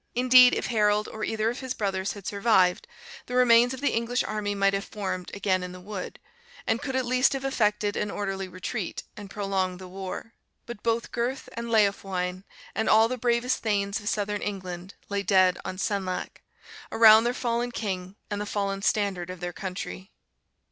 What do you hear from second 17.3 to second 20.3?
fallen king and the fallen standard of their country.